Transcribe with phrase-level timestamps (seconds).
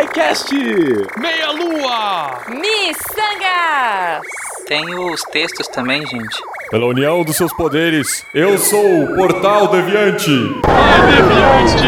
[0.00, 0.50] SciCast!
[1.18, 2.40] Meia Lua!
[2.48, 4.26] Miçangas!
[4.66, 6.42] Tem os textos também, gente.
[6.70, 10.30] Pela união dos seus poderes, eu sou o Portal Deviante!
[10.64, 11.82] Vai, Deviante!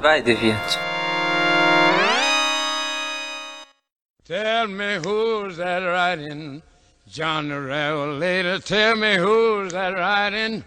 [0.00, 0.78] Vai, Deviante.
[4.24, 6.62] Tell me who's that riding?
[7.06, 8.58] John the Revelator.
[8.60, 10.64] Tell me who's that riding?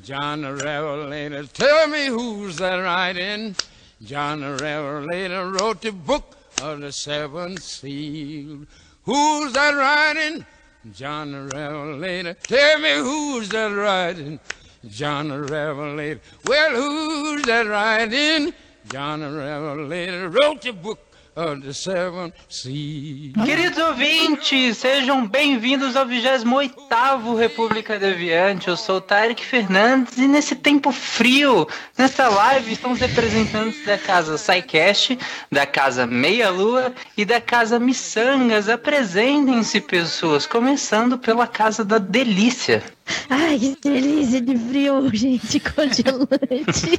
[0.00, 1.44] John the Revelator.
[1.48, 3.56] Tell me who's that riding?
[4.02, 8.66] John the Revelator wrote the book of the seven seals.
[9.04, 10.46] Who's that writing?
[10.94, 12.34] John the Revelator.
[12.34, 14.40] Tell me who's that writing?
[14.88, 16.20] John the Revelator.
[16.46, 18.54] Well, who's that writing?
[18.90, 23.32] John the Revelator wrote the book of the seven seas.
[23.44, 28.68] Queridos ouvintes, sejam bem-vindos ao 28º República Deviante.
[28.68, 31.66] Eu sou o Tarek Fernandes e nesse tempo frio,
[31.96, 35.18] nessa live, estamos representantes da casa SciCast,
[35.50, 38.68] da casa Meia Lua e da casa Missangas.
[38.68, 42.82] Apresentem-se, pessoas, começando pela casa da Delícia.
[43.28, 46.98] Ai, que delícia de frio, gente, congelante.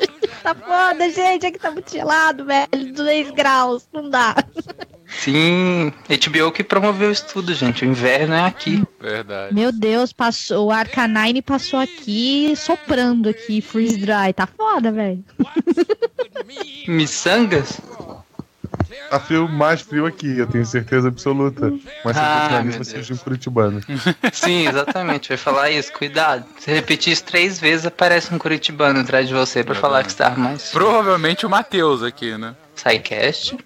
[0.42, 4.34] tá foda, gente, aqui tá muito gelado, velho, 2 graus, não dá.
[5.06, 7.84] Sim, HBO que promoveu isso tudo, gente.
[7.84, 8.82] O inverno é aqui.
[9.00, 9.54] Verdade.
[9.54, 15.24] Meu Deus, passou, o Arcanine passou aqui soprando aqui, freeze dry, tá foda, velho.
[16.86, 17.80] Missangas?
[19.10, 21.72] Tá frio, mais frio aqui, eu tenho certeza absoluta.
[22.04, 23.80] Mas se Ah, você seja um curitibano.
[24.32, 25.28] Sim, exatamente.
[25.28, 26.44] Vai falar isso, cuidado.
[26.58, 30.30] Se repetir isso três vezes, aparece um curitibano atrás de você pra falar que está
[30.30, 32.54] mais Provavelmente o Matheus aqui, né?
[32.76, 33.56] SciCast.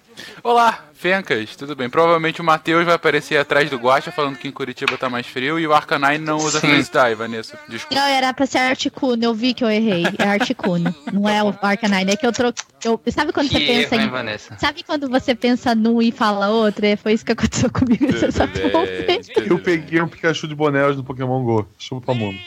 [0.43, 1.89] Olá, Fencas, tudo bem?
[1.89, 5.59] Provavelmente o Matheus vai aparecer atrás do Guacha falando que em Curitiba tá mais frio
[5.59, 6.59] e o Arcanine não usa.
[6.59, 7.59] Freeze Die, Vanessa.
[7.67, 7.95] Desculpa.
[7.95, 10.03] Não, era pra ser Articuno, eu vi que eu errei.
[10.17, 12.11] É Articuno, não é o Arcanine.
[12.11, 12.63] É que eu troquei.
[12.83, 14.09] Eu, sabe quando Que você pensa erro, em.
[14.09, 14.57] Vanessa?
[14.59, 16.85] Sabe quando você pensa num e fala outro?
[16.85, 18.85] É, Foi isso que aconteceu comigo nessa Tudo porra.
[19.07, 21.67] bem, tudo Eu peguei um Pikachu de bonés do Pokémon GO.
[21.77, 22.37] Chupa o mundo.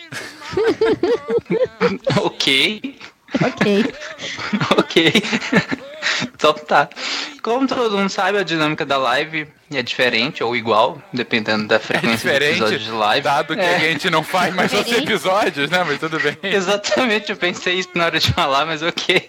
[2.17, 2.97] ok,
[3.43, 3.85] Ok.
[4.79, 5.13] ok.
[6.35, 6.89] então tá.
[7.43, 11.79] Como todo mundo sabe, a dinâmica da live é diferente ou igual, dependendo da É
[11.79, 13.25] frequência dos episódios de live.
[13.25, 13.77] dado que É.
[13.77, 15.13] a gente não faz mais outros Diferente.
[15.13, 15.85] episódios, né?
[15.85, 16.37] Mas tudo bem.
[16.43, 19.29] Exatamente, eu pensei isso na hora de falar, mas ok.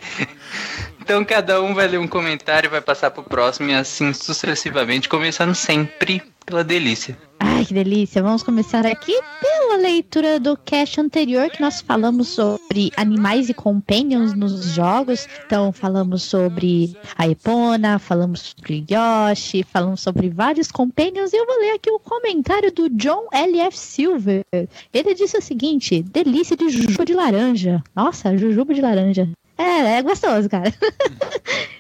[1.02, 5.10] Então cada um vai ler um comentário e vai passar pro próximo e assim sucessivamente,
[5.10, 7.18] começando sempre pela delícia.
[7.60, 8.24] Ai, que delícia.
[8.24, 14.34] Vamos começar aqui pela leitura do cast anterior, que nós falamos sobre animais e companions
[14.34, 15.28] nos jogos.
[15.46, 21.34] Então, falamos sobre a Epona, falamos sobre Yoshi, falamos sobre vários companions.
[21.34, 23.78] E eu vou ler aqui o comentário do John L.F.
[23.78, 24.46] Silver.
[24.94, 27.84] Ele disse o seguinte: delícia de jujuba de laranja.
[27.94, 29.28] Nossa, jujuba de laranja.
[29.58, 30.74] É, é gostoso, cara.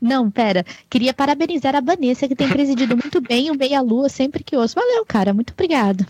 [0.00, 0.64] Não, pera.
[0.88, 4.74] Queria parabenizar a Vanessa, que tem presidido muito bem o Meia Lua sempre que ouço.
[4.74, 5.32] Valeu, cara.
[5.32, 6.06] Muito obrigado.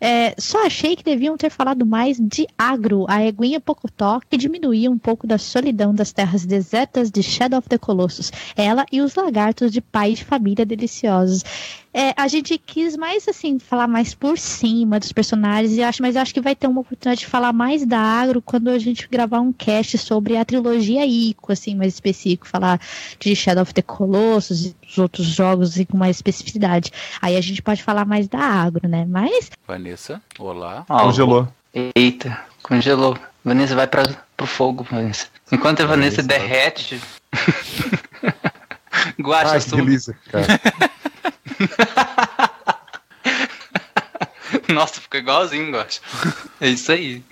[0.00, 4.90] É, só achei que deviam ter falado mais de agro, a eguinha Pocotó, que diminuía
[4.90, 8.32] um pouco da solidão das terras desertas de Shadow of the Colossus.
[8.56, 11.42] Ela e os lagartos de pai de família deliciosos.
[11.96, 16.16] É, a gente quis mais, assim, falar mais por cima dos personagens, e acho, mas
[16.16, 19.38] acho que vai ter uma oportunidade de falar mais da agro quando a gente gravar
[19.38, 22.80] um cast sobre a trilogia Ico, assim, mais específico, falar
[23.20, 26.90] de Shadow of the Colossus e dos outros jogos e com mais especificidade.
[27.22, 29.06] Aí a gente pode falar mais da agro, né?
[29.08, 30.84] Mas Vanessa, olá.
[30.88, 31.48] Ó, Congelou.
[31.72, 33.16] Eita, congelou.
[33.44, 34.02] Vanessa vai pra,
[34.36, 35.28] pro fogo, Vanessa.
[35.52, 36.40] Enquanto a Vanessa Vanessa.
[36.40, 37.00] derrete.
[39.20, 40.60] Guacha, Ai, que delícia, cara.
[44.72, 46.00] Nossa, ficou igualzinho, Guacha.
[46.60, 47.22] É isso aí.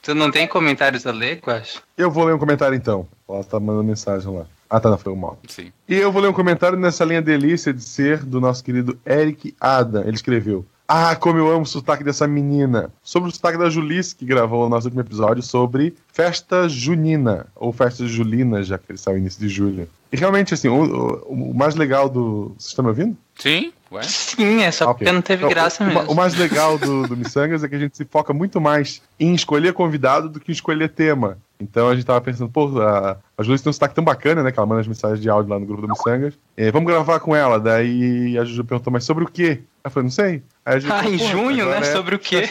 [0.00, 1.80] Tu não tem comentários a ler, Guacha?
[1.96, 3.06] Eu vou ler um comentário então.
[3.28, 4.44] Ela tá mandando mensagem lá.
[4.68, 5.38] Ah, tá, não, foi o mal.
[5.48, 5.70] Sim.
[5.88, 9.54] E eu vou ler um comentário nessa linha delícia de ser do nosso querido Eric
[9.60, 10.02] Adam.
[10.02, 12.90] Ele escreveu: Ah, como eu amo o sotaque dessa menina.
[13.02, 17.72] Sobre o sotaque da Julice, que gravou o nosso último episódio sobre festa junina, ou
[17.72, 19.88] festa julina, já que ele saiu no início de julho.
[20.10, 22.54] E realmente, assim, o, o- o mais legal do.
[22.58, 23.16] Vocês estão me ouvindo?
[23.36, 23.72] Sim?
[23.90, 24.02] Ué?
[24.04, 24.98] Sim, é só Ok.
[24.98, 26.12] porque não teve Então, graça o, mesmo.
[26.12, 29.34] O mais legal do, do Missangas é que a gente se foca muito mais em
[29.34, 31.36] escolher convidado do que em escolher tema.
[31.60, 34.50] Então a gente tava pensando, pô, a, a Julice tem um sotaque tão bacana, né?
[34.50, 36.34] Que ela manda as mensagens de áudio lá no grupo do Missangas.
[36.56, 37.60] É, vamos gravar com ela.
[37.60, 39.60] Daí a Juju perguntou, mas sobre o quê?
[39.84, 40.42] Ela falou, não sei.
[40.64, 41.78] Aí a Juju Ah, em "Pô, junho, né?
[41.78, 42.48] é Sobre o quê?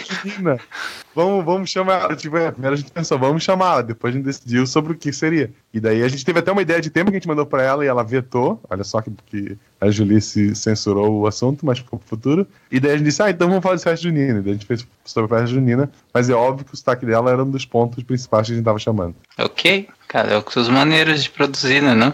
[1.15, 2.15] Vamos, vamos chamar ela.
[2.15, 3.81] Tipo, é, primeiro a gente pensou, vamos chamá-la.
[3.81, 5.51] Depois a gente decidiu sobre o que seria.
[5.73, 7.63] E daí a gente teve até uma ideia de tema que a gente mandou pra
[7.63, 8.61] ela e ela vetou.
[8.69, 12.47] Olha só que, que a Julice censurou o assunto, mas ficou pro futuro.
[12.69, 14.39] E daí a gente disse, ah, então vamos falar de festa junina.
[14.39, 17.31] E daí a gente fez sobre festa junina, mas é óbvio que o sotaque dela
[17.31, 19.15] era um dos pontos principais que a gente tava chamando.
[19.37, 21.95] Ok, cara, é o que suas maneiras de produzir, né?
[21.95, 22.13] Não?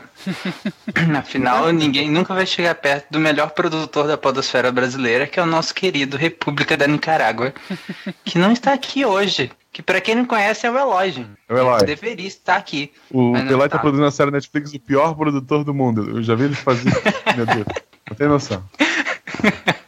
[1.18, 5.48] Afinal, ninguém nunca vai chegar perto do melhor produtor da podosfera brasileira, que é o
[5.48, 7.56] nosso querido República da Nicarágua,
[8.24, 9.52] que não está aqui hoje.
[9.74, 11.26] Que pra quem não conhece é o Eloy.
[11.50, 11.86] É o Eloy.
[11.86, 12.92] Deveria estar aqui.
[13.12, 13.80] O Eloy tá tá.
[13.80, 16.18] produzindo a série Netflix, o pior produtor do mundo.
[16.18, 16.92] Eu já vi ele fazer.
[17.36, 17.66] Meu Deus.
[18.08, 18.64] Não tem noção.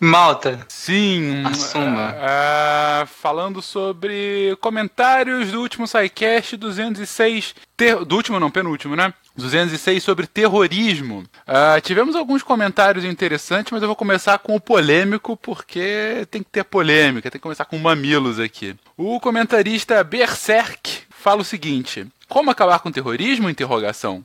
[0.00, 1.44] Malta, Sim.
[1.46, 2.14] Assuma.
[2.20, 7.54] ah, falando sobre comentários do último SciCast 206.
[7.76, 9.12] ter- Do último, não, penúltimo, né?
[9.36, 11.24] 206 sobre terrorismo.
[11.46, 16.50] Ah, tivemos alguns comentários interessantes, mas eu vou começar com o polêmico, porque tem que
[16.50, 18.76] ter polêmica, tem que começar com mamilos aqui.
[18.96, 23.48] O comentarista Berserk fala o seguinte: como acabar com o terrorismo?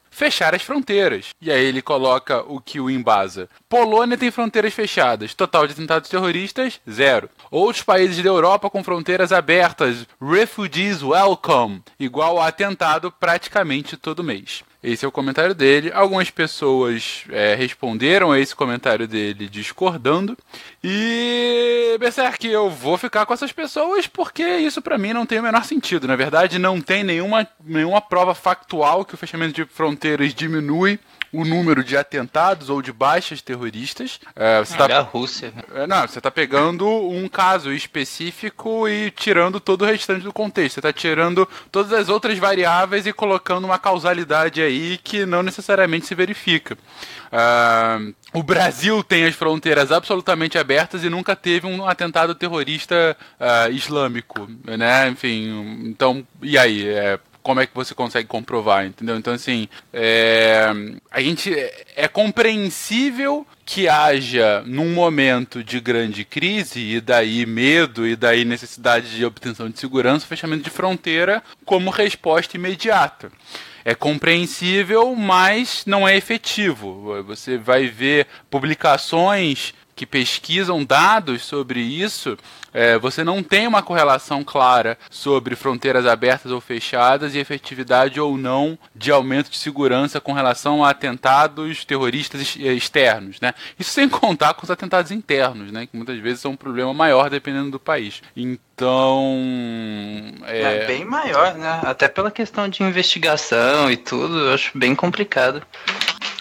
[0.09, 1.29] Fechar as fronteiras.
[1.41, 3.49] E aí ele coloca o que o embasa.
[3.67, 5.33] Polônia tem fronteiras fechadas.
[5.33, 7.29] Total de atentados terroristas, zero.
[7.51, 10.07] Outros países da Europa com fronteiras abertas.
[10.21, 11.81] Refugees welcome.
[11.99, 14.63] Igual a atentado praticamente todo mês.
[14.81, 15.91] Esse é o comentário dele.
[15.93, 20.37] Algumas pessoas é, responderam a esse comentário dele discordando.
[20.81, 25.43] E, Berserk, eu vou ficar com essas pessoas porque isso pra mim não tem o
[25.43, 26.07] menor sentido.
[26.07, 30.97] Na verdade, não tem nenhuma, nenhuma prova factual que o fechamento de fronteiras diminui
[31.31, 34.19] o número de atentados ou de baixas terroristas.
[34.35, 35.53] É, você tá- olha a Rússia.
[35.75, 40.75] é, Não, você tá pegando um caso específico e tirando todo o restante do contexto.
[40.75, 46.05] Você tá tirando todas as outras variáveis e colocando uma causalidade aí que não necessariamente
[46.05, 46.77] se verifica.
[47.31, 47.99] Ah,
[48.33, 54.47] o Brasil tem as fronteiras absolutamente abertas e nunca teve um atentado terrorista ah, islâmico,
[54.65, 55.09] né?
[55.09, 56.87] Enfim, então, e aí?
[56.87, 59.17] É, como é que você consegue comprovar, entendeu?
[59.17, 60.67] Então, assim, é,
[61.09, 61.53] a gente
[61.95, 69.15] é compreensível que haja num momento de grande crise e daí medo e daí necessidade
[69.15, 73.31] de obtenção de segurança, fechamento de fronteira como resposta imediata.
[73.85, 77.23] É compreensível, mas não é efetivo.
[77.23, 82.37] Você vai ver publicações que pesquisam dados sobre isso,
[82.73, 88.37] é, você não tem uma correlação clara sobre fronteiras abertas ou fechadas e efetividade ou
[88.37, 93.53] não de aumento de segurança com relação a atentados terroristas eh, externos, né?
[93.77, 95.85] Isso sem contar com os atentados internos, né?
[95.85, 98.21] Que muitas vezes são um problema maior dependendo do país.
[98.33, 99.35] Então,
[100.45, 101.81] É, bem maior, né?
[101.83, 105.61] Até pela questão de investigação e tudo, eu acho bem complicado.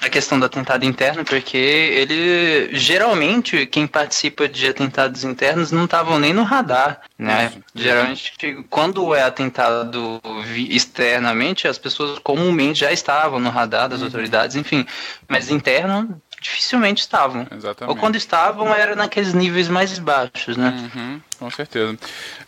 [0.09, 6.19] A questão do atentado interno, porque ele geralmente quem participa de atentados internos não estavam
[6.19, 7.53] nem no radar, né?
[7.75, 10.19] Geralmente quando é atentado
[10.57, 14.87] externamente, as pessoas comumente já estavam no radar das autoridades, enfim,
[15.29, 17.47] mas interno dificilmente estavam.
[17.51, 17.95] exatamente.
[17.95, 20.91] Ou quando estavam era naqueles níveis mais baixos, né?
[20.95, 21.99] Uhum, com certeza.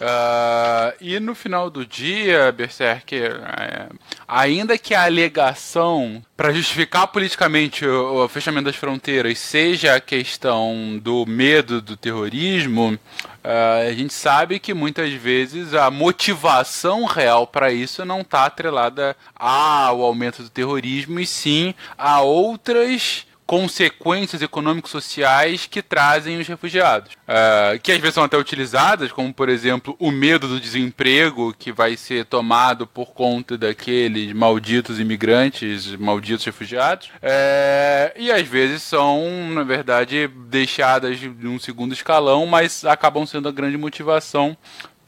[0.00, 3.88] Ah, e no final do dia, Berserker, é,
[4.26, 10.98] ainda que a alegação para justificar politicamente o, o fechamento das fronteiras seja a questão
[11.02, 12.98] do medo do terrorismo,
[13.42, 19.16] ah, a gente sabe que muitas vezes a motivação real para isso não está atrelada
[19.34, 27.16] ao aumento do terrorismo e sim a outras consequências econômico-sociais que trazem os refugiados.
[27.26, 31.72] Ah, que às vezes são até utilizadas, como por exemplo o medo do desemprego que
[31.72, 37.10] vai ser tomado por conta daqueles malditos imigrantes, malditos refugiados.
[37.20, 43.48] É, e às vezes são, na verdade, deixadas de um segundo escalão, mas acabam sendo
[43.48, 44.56] a grande motivação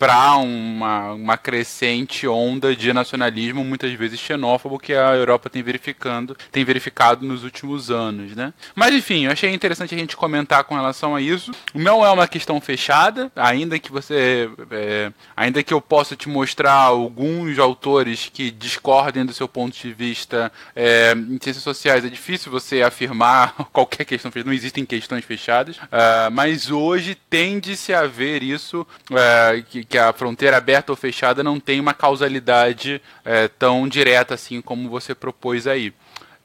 [0.03, 6.37] para uma, uma crescente onda de nacionalismo, muitas vezes xenófobo, que a Europa tem verificando,
[6.51, 8.53] tem verificado nos últimos anos, né?
[8.75, 11.53] Mas enfim, eu achei interessante a gente comentar com relação a isso.
[11.73, 16.73] Não é uma questão fechada, ainda que você, é, ainda que eu possa te mostrar
[16.73, 22.51] alguns autores que discordem do seu ponto de vista é, em ciências sociais, é difícil
[22.51, 28.43] você afirmar qualquer questão fechada, não existem questões fechadas, ah, mas hoje tende-se a ver
[28.43, 33.87] isso, é, que, que a fronteira aberta ou fechada não tem uma causalidade é, tão
[33.87, 35.93] direta assim como você propôs aí.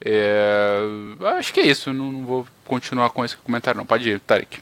[0.03, 0.79] É,
[1.39, 4.59] acho que é isso, não, não vou continuar com esse comentário não, pode ir, Tarek.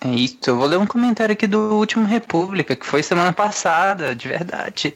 [0.00, 4.16] É isso, eu vou ler um comentário aqui do último República, que foi semana passada,
[4.16, 4.94] de verdade.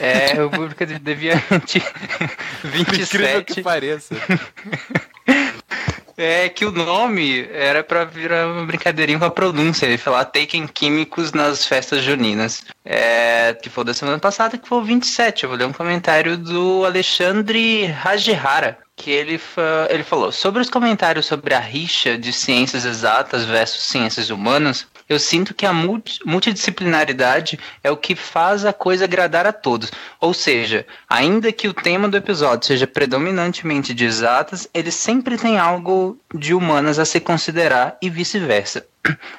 [0.00, 1.78] É, República de Deviante
[2.64, 3.62] Incrível que 27.
[3.62, 4.16] pareça.
[6.24, 10.68] É que o nome era pra virar uma brincadeirinha com a pronúncia, ele falar taken
[10.68, 12.64] químicos nas festas juninas.
[12.84, 15.42] É, que foi da semana passada, que foi o 27.
[15.42, 20.70] Eu vou ler um comentário do Alexandre Rajihara, que ele, fa- ele falou sobre os
[20.70, 24.86] comentários sobre a rixa de ciências exatas versus ciências humanas.
[25.12, 29.90] Eu sinto que a multi, multidisciplinaridade é o que faz a coisa agradar a todos.
[30.20, 35.58] Ou seja, ainda que o tema do episódio seja predominantemente de exatas, ele sempre tem
[35.58, 38.86] algo de humanas a se considerar e vice-versa.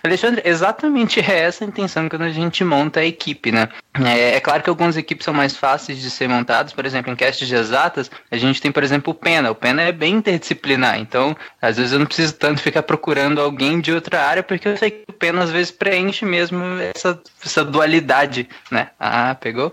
[0.03, 3.69] Alexandre, exatamente é essa a intenção quando a gente monta a equipe, né?
[4.05, 7.15] É, é, claro que algumas equipes são mais fáceis de ser montadas, por exemplo, em
[7.15, 9.51] castes de exatas, a gente tem, por exemplo, o Pena.
[9.51, 13.79] O Pena é bem interdisciplinar, então às vezes eu não preciso tanto ficar procurando alguém
[13.79, 16.61] de outra área, porque eu sei que o Pena às vezes preenche mesmo
[16.93, 18.89] essa, essa dualidade, né?
[18.99, 19.71] Ah, pegou?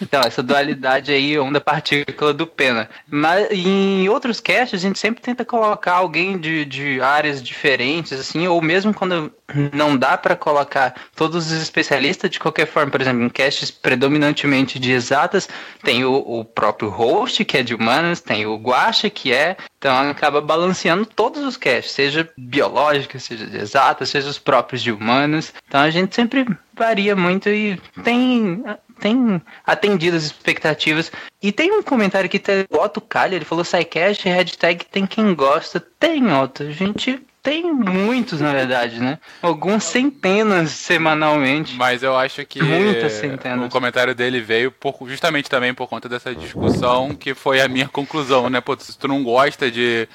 [0.00, 2.88] Então, essa dualidade aí, onda-partícula do Pena.
[3.10, 8.46] Mas em outros castes, a gente sempre tenta colocar alguém de, de áreas diferentes, assim,
[8.46, 9.31] ou mesmo quando
[9.72, 12.90] não dá para colocar todos os especialistas de qualquer forma.
[12.90, 15.48] Por exemplo, em castes predominantemente de exatas,
[15.82, 19.56] tem o, o próprio host, que é de humanas, tem o guacha, que é.
[19.78, 24.92] Então acaba balanceando todos os castes, seja biológica, seja de exatas, seja os próprios de
[24.92, 25.52] humanas.
[25.66, 28.62] Então a gente sempre varia muito e tem
[29.00, 31.10] tem atendido as expectativas.
[31.42, 35.34] E tem um comentário que tem o Otto Calha, ele falou SciCast, hashtag tem quem
[35.34, 35.80] gosta.
[35.80, 36.62] Tem, Otto.
[36.62, 39.18] A gente tem muitos, na verdade, né?
[39.42, 41.74] Algumas centenas semanalmente.
[41.74, 43.66] Mas eu acho que Muitas centenas.
[43.66, 47.88] o comentário dele veio por, justamente também por conta dessa discussão, que foi a minha
[47.88, 48.60] conclusão, né?
[48.60, 50.08] Pô, se tu não gosta de,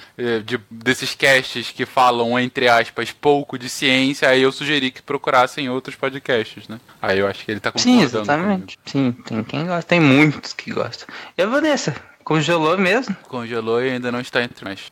[0.45, 5.69] de desses casts que falam, entre aspas, pouco de ciência, aí eu sugeri que procurassem
[5.69, 6.79] outros podcasts, né?
[7.01, 7.99] Aí eu acho que ele tá concordando.
[7.99, 8.79] Sim, exatamente.
[8.85, 9.83] Sim, tem quem gosta.
[9.83, 11.07] Tem muitos que gostam.
[11.37, 11.93] E a Vanessa?
[12.27, 13.15] Congelou mesmo?
[13.29, 14.91] Congelou e ainda não está entre nós.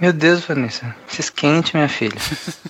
[0.00, 0.94] Meu Deus, Vanessa.
[1.08, 2.14] Se esquente, minha filha.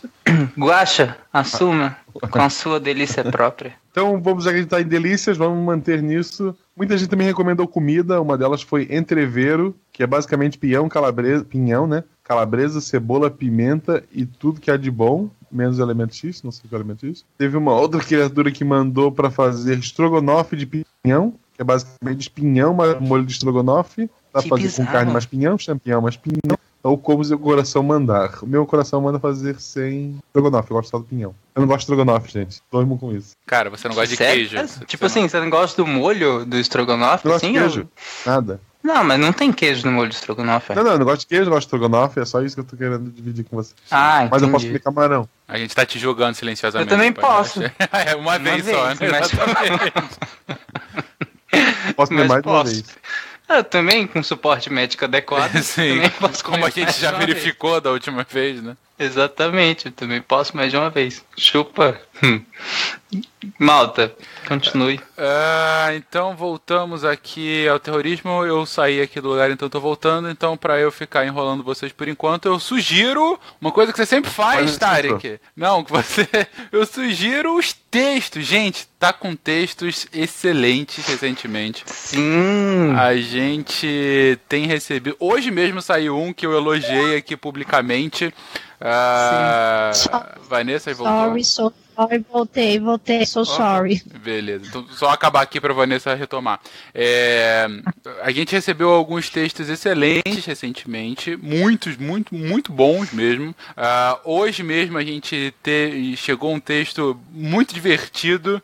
[0.59, 1.95] Guacha, assuma
[2.31, 3.75] com a sua delícia própria.
[3.91, 6.57] Então vamos acreditar em delícias, vamos manter nisso.
[6.75, 11.87] Muita gente também recomendou comida, uma delas foi entreveiro, que é basicamente pinhão, calabresa, pinhão,
[11.87, 12.03] né?
[12.25, 16.75] Calabresa, cebola, pimenta e tudo que há de bom, menos elemento X, não sei que
[16.75, 17.27] é elemento X.
[17.37, 22.75] Teve uma outra criatura que mandou para fazer estrogonofe de pinhão, que é basicamente pinhão,
[22.75, 24.11] mas molho de estrogonofe.
[24.33, 24.87] Dá Que pra fazer bizarro.
[24.87, 26.59] com carne mais pinhão, champignon mais pinhão.
[26.83, 28.39] Ou como o coração mandar.
[28.43, 31.35] O meu coração manda fazer sem estrogonofe, eu gosto só do pinhão.
[31.55, 32.61] Eu não gosto de estrogonofe, gente.
[32.71, 33.33] Dormo com isso.
[33.47, 34.49] Cara, você não gosta de Sério?
[34.49, 34.85] queijo.
[34.87, 37.25] Tipo Você assim, você não gosta do molho do estrogonofe?
[37.27, 37.89] Eu não gosto assim, de ou- queijo.
[38.25, 38.61] Nada.
[38.85, 40.73] Não, mas não tem queijo no molho do estrogonofe.
[40.77, 42.61] Não, não, eu não gosto de queijo, eu gosto de estrogonofe, é só isso que
[42.61, 43.75] eu tô querendo dividir com você.
[43.91, 44.79] Ah, Mas eu posso entendi.
[44.79, 45.23] comer camarão.
[45.23, 46.89] não- A gente tá te julgando silenciosamente.
[46.93, 47.61] Eu também posso.
[47.91, 49.09] é uma, vez, só, vez, né?
[49.11, 49.31] mas-.
[51.97, 52.73] Posso Mas mais de uma posso.
[52.75, 52.85] vez.
[53.49, 57.31] Eu também, com suporte médico adequado, Sim, também posso como a gente já uma vez.
[57.35, 58.77] verificou da última vez, né?
[58.99, 61.25] Exatamente, eu também posso mais de uma vez.
[61.37, 62.01] Chupa.
[62.23, 62.41] Hum.
[63.59, 64.13] Malta,
[64.49, 65.01] continue.
[65.17, 68.45] Ah, então voltamos aqui ao terrorismo.
[68.45, 70.29] Eu saí aqui do lugar, então tô voltando.
[70.31, 74.31] Então, pra eu ficar enrolando vocês por enquanto, eu sugiro uma coisa que você sempre
[74.31, 75.39] faz, Mas, Tarek.
[75.55, 76.27] Não, que você.
[76.73, 78.45] Eu sugiro os textos.
[78.45, 81.85] Gente, tá com textos excelentes recentemente.
[81.87, 82.93] Sim.
[82.97, 85.17] A gente tem recebido.
[85.21, 88.35] Hoje mesmo saiu um que eu elogiei aqui publicamente.
[88.81, 90.09] Ah, Sim.
[90.49, 91.17] Vanessa voltou.
[91.17, 94.03] Sorry, so sorry, voltei, voltei, so sorry.
[94.23, 96.61] Beleza, então só acabar aqui para Vanessa retomar.
[96.95, 97.67] É,
[98.23, 103.55] a gente recebeu alguns textos excelentes recentemente, muitos, muito, muito bons mesmo.
[103.77, 108.61] Ah, hoje mesmo a gente te- chegou um texto muito divertido.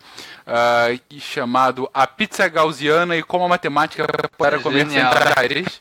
[0.46, 0.88] ah,
[1.20, 4.04] chamado A Pizza Gaussiana e como a Matemática
[4.36, 5.12] para comer Genial.
[5.12, 5.80] centrais.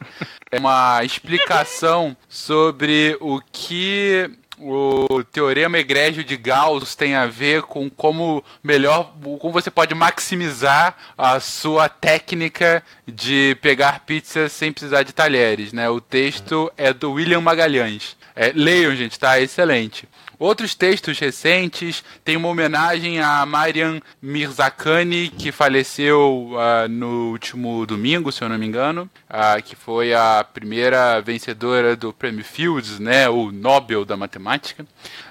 [0.51, 4.29] É uma explicação sobre o que
[4.61, 10.95] o teorema egrégio de Gauss tem a ver com como melhor, como você pode maximizar
[11.17, 15.89] a sua técnica de pegar pizza sem precisar de talheres, né?
[15.89, 18.15] O texto é do William Magalhães.
[18.35, 19.39] É, leiam, gente, tá?
[19.39, 20.07] Excelente.
[20.41, 28.31] Outros textos recentes tem uma homenagem a Mariam Mirzakhani, que faleceu ah, no último domingo,
[28.31, 33.29] se eu não me engano, ah, que foi a primeira vencedora do Prêmio Fields, né,
[33.29, 34.83] o Nobel da Matemática.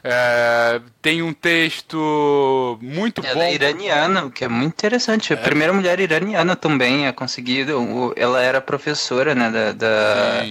[0.02, 3.42] Eh, tem um texto muito Ela bom.
[3.42, 5.32] é iraniana, o que é muito interessante.
[5.32, 7.66] A primeira mulher iraniana também a conseguir.
[8.16, 10.46] Ela era professora, né, da, da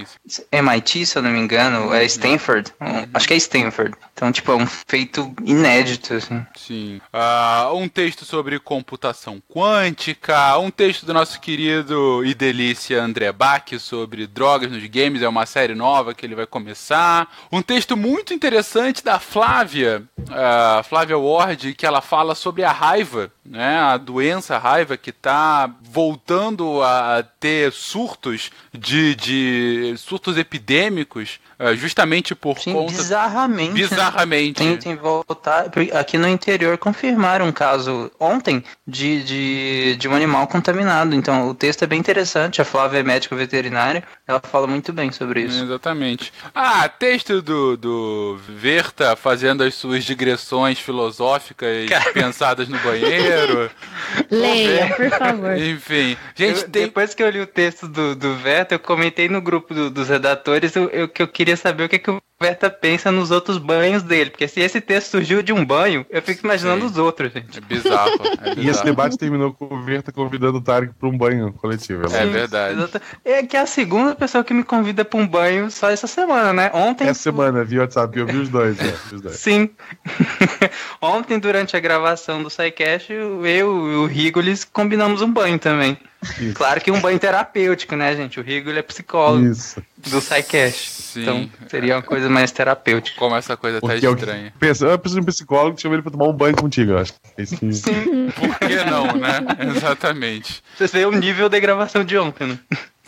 [0.52, 2.72] MIT, se eu não me engano, é Stanford.
[2.80, 3.96] Um, Acho que é Stanford.
[4.14, 6.46] Então, tipo, é um feito inédito, assim.
[6.56, 7.02] Sim.
[7.12, 13.66] Ah, um texto sobre computação quântica, um texto do nosso querido e delícia André Bach
[13.80, 17.28] sobre drogas nos games, é uma série nova que ele vai começar.
[17.52, 23.32] Um texto muito interessante da Flávia, ah, Flávia Ward, que ela fala sobre a raiva,
[23.46, 23.80] né?
[23.80, 31.74] A doença a raiva que está voltando a ter surtos de, de surtos epidêmicos, ah,
[31.74, 33.70] justamente por Sim, conta bizarramente.
[33.70, 33.76] né?
[33.76, 34.56] bizarramente Exatamente.
[34.56, 35.66] Tem, tem que voltar.
[35.94, 41.16] Aqui no interior confirmaram um caso ontem de, de, de um animal contaminado.
[41.16, 42.62] Então o texto é bem interessante.
[42.62, 44.04] A Flávia é médica veterinária.
[44.30, 45.64] Ela fala muito bem sobre isso.
[45.64, 46.32] Exatamente.
[46.54, 53.72] Ah, texto do, do Verta fazendo as suas digressões filosóficas pensadas no banheiro.
[54.30, 55.58] Leia, por favor.
[55.58, 56.16] Enfim.
[56.36, 56.84] Gente, Eu- tem.
[56.84, 60.10] Depois que eu li o texto do, do Verta, eu comentei no grupo do- dos
[60.10, 63.58] redatores eu, eu- que eu queria saber o que, que o Verta pensa nos outros
[63.58, 64.30] banhos dele.
[64.30, 66.92] Porque se esse texto surgiu de um banho, eu fico imaginando Sim.
[66.92, 67.58] os outros, gente.
[67.58, 68.12] É bizarro.
[68.44, 68.86] É E esse bizarro.
[68.86, 72.04] debate terminou com o Verta convidando o Tarek para um banho coletivo.
[72.14, 72.90] É Ela- verdade.
[73.26, 76.54] É que é a segunda pessoa que me convida pra um banho só essa semana,
[76.54, 76.72] né?
[76.74, 77.08] Ontem.
[77.08, 78.78] Essa semana, vi o WhatsApp, eu vi os dois.
[78.80, 79.36] é, os dois.
[79.38, 79.70] Sim.
[81.02, 85.98] Ontem, durante a gravação do SciCast, eu e o Rigolis combinamos um banho também.
[86.38, 86.54] Isso.
[86.56, 88.42] Claro que um banho terapêutico, né, gente?
[88.42, 89.82] O Rigoli é psicólogo Isso.
[89.98, 90.90] do SciCast.
[91.02, 91.22] Sim.
[91.22, 93.18] Então, seria uma coisa mais terapêutica.
[93.18, 94.52] Como essa coisa tá Porque é o estranha.
[94.52, 96.92] que pensa, eu preciso de um psicólogo que chama ele pra tomar um banho contigo,
[96.92, 97.14] eu acho.
[97.38, 97.66] Esse que-
[98.36, 99.40] Por que não, né?
[99.74, 100.62] Exatamente.
[100.78, 102.60] Vocês veem o nível da gravação de ontem, né?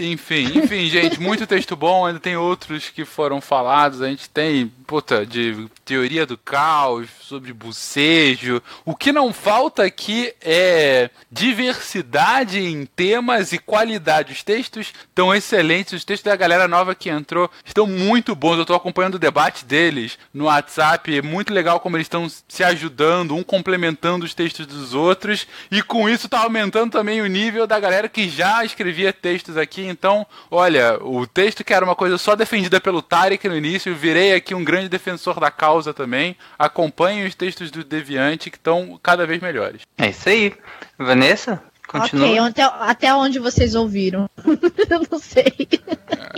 [0.01, 4.67] Enfim, enfim, gente, muito texto bom, ainda tem outros que foram falados, a gente tem,
[4.87, 8.61] puta, de teoria do caos, sobre bucejo.
[8.83, 14.33] O que não falta aqui é diversidade em temas e qualidade.
[14.33, 18.57] Os textos estão excelentes, os textos da galera nova que entrou estão muito bons.
[18.57, 22.63] Eu tô acompanhando o debate deles no WhatsApp, é muito legal como eles estão se
[22.63, 27.67] ajudando, um complementando os textos dos outros, e com isso tá aumentando também o nível
[27.67, 29.90] da galera que já escrevia textos aqui.
[29.91, 34.33] Então, olha, o texto que era uma coisa só defendida pelo Tarek no início, virei
[34.33, 36.35] aqui um grande defensor da causa também.
[36.57, 39.81] Acompanhem os textos do Deviante que estão cada vez melhores.
[39.97, 40.53] É isso aí.
[40.97, 42.27] Vanessa, continua.
[42.27, 44.29] Ok, até, até onde vocês ouviram?
[44.89, 45.53] Eu não sei.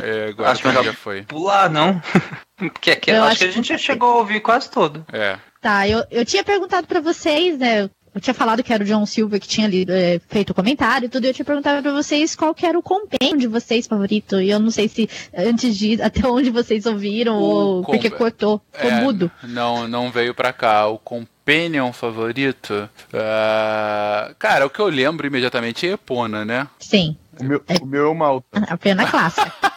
[0.01, 1.23] É, agora Acho que melhor- já foi.
[1.23, 2.01] Pular, não.
[2.57, 5.05] Porque aqui, acho, acho que a gente já chegou a ouvir quase todo.
[5.11, 5.37] É.
[5.59, 7.89] Tá, eu, eu tinha perguntado pra vocês, né?
[8.15, 11.07] Eu tinha falado que era o John Silver que tinha lido, é, feito o comentário
[11.07, 11.25] e tudo.
[11.25, 14.39] e Eu tinha perguntado pra vocês qual que era o compêndio de vocês favorito.
[14.39, 18.19] E eu não sei se antes de até onde vocês ouviram O ou porque comp-
[18.19, 18.61] cortou.
[18.71, 19.31] Ficou É, mudo.
[19.43, 20.85] Não, não veio pra cá.
[20.87, 22.87] O Companion favorito.
[23.13, 26.67] ah, cara, o que eu lembro imediatamente é Epona, né?
[26.79, 28.45] Sim, O meu, o meu é o Malta.
[28.69, 29.51] a pena clássica.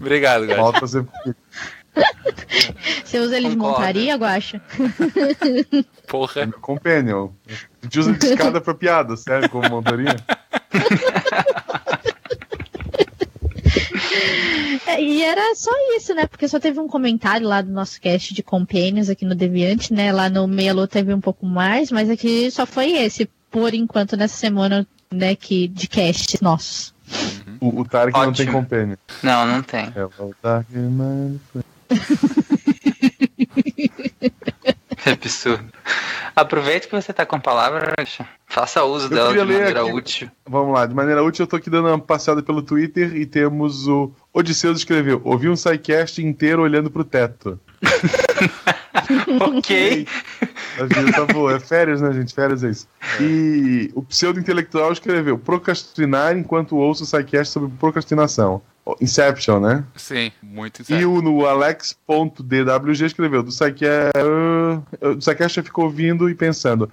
[0.00, 0.62] Obrigado, galera.
[0.62, 1.12] Malta sempre.
[3.04, 4.60] Você usa ele de montaria, Guacha?
[6.08, 6.46] É Porra.
[6.46, 7.28] meu companion.
[7.82, 10.16] A gente usa de escada pra piada, sério, como montaria.
[14.86, 16.26] É, e era só isso, né?
[16.26, 20.10] Porque só teve um comentário lá do nosso cast de Companions aqui no Deviante, né?
[20.12, 24.16] Lá no Meia Lua teve um pouco mais, mas aqui só foi esse, por enquanto,
[24.16, 26.94] nessa semana, né, que, de casts nossos.
[27.60, 28.52] O, o Tarek não tem Ótimo.
[28.62, 28.96] companion.
[29.22, 29.92] Não, não tem.
[29.94, 31.40] É o Tarek, mano.
[35.06, 35.64] É absurdo.
[36.36, 38.26] Aproveite que você tá com a palavra, Racha.
[38.46, 39.92] faça uso Eu dela de maneira aqui.
[39.92, 40.30] útil.
[40.46, 43.86] Vamos lá, de maneira útil, eu tô aqui dando uma passeada pelo Twitter e temos
[43.88, 47.58] o Odisseus escreveu: ouvi um sidecast inteiro olhando pro teto.
[49.40, 50.06] ok.
[50.78, 51.54] A vida tá boa.
[51.54, 52.34] É férias, né, gente?
[52.34, 52.88] Férias é isso.
[53.20, 58.60] E o pseudo-intelectual escreveu: procrastinar enquanto ouço o sidecast sobre procrastinação.
[59.00, 59.84] Inception, né?
[59.96, 61.12] Sim, muito E sincero.
[61.12, 64.12] o no alex.dwg escreveu: do sidecast,
[65.00, 66.90] do sidecast eu fico ouvindo e pensando: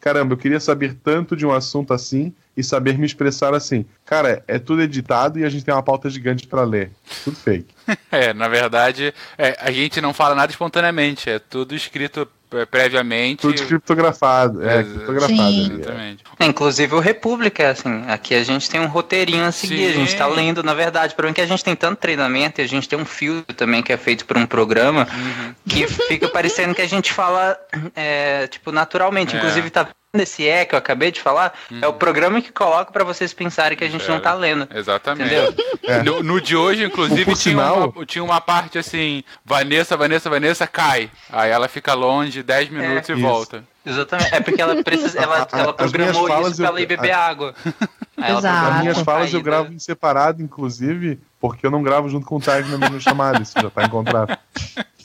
[0.00, 3.84] caramba, eu queria saber tanto de um assunto assim e saber me expressar assim.
[4.04, 6.90] Cara, é tudo editado e a gente tem uma pauta gigante pra ler.
[7.24, 7.74] Tudo fake.
[8.10, 12.26] É, na verdade, é, a gente não fala nada espontaneamente, é tudo escrito é,
[12.70, 13.40] previamente.
[13.40, 14.62] Tudo criptografado.
[14.66, 15.36] É, É, criptografado.
[15.36, 15.64] Sim.
[15.64, 15.74] ali, é.
[15.80, 16.24] Exatamente.
[16.38, 19.92] É, Inclusive o República, é assim, aqui a gente tem um roteirinho a seguir, a
[19.92, 20.34] gente tá Sim.
[20.36, 23.04] lendo, na verdade, por que a gente tem tanto treinamento e a gente tem um
[23.04, 25.54] filtro também que é feito por um programa Uhum.
[25.68, 27.58] que fica parecendo que a gente fala,
[27.94, 29.34] é, tipo, naturalmente.
[29.34, 29.38] É.
[29.38, 31.52] Inclusive, tá vendo esse é que eu acabei de falar?
[31.80, 34.10] É o programa que coloca pra vocês pensarem que a gente Uhum.
[34.10, 34.14] É.
[34.14, 34.68] não tá lendo.
[34.74, 35.26] Exatamente.
[35.34, 35.54] Entendeu?
[35.84, 36.02] É.
[36.02, 40.66] No, no de hoje, inclusive, tinha, sinal- uma, tinha uma parte assim: Vanessa, Vanessa, Vanessa,
[40.66, 41.10] cai.
[41.30, 43.20] Aí ela fica longe 10 minutos e Isso.
[43.22, 43.64] volta.
[43.84, 44.34] Exatamente.
[44.34, 46.80] É porque ela precisa, ela, A- a- ela programou minhas falas isso pra eu- ela
[46.80, 47.54] ir beber água.
[48.18, 48.70] Aí ela Exato.
[48.72, 52.36] As minhas a falas eu gravo em separado, inclusive, porque eu não gravo junto com
[52.36, 53.42] o Tarek na mesma chamada.
[53.42, 54.38] Isso já tá em contrato.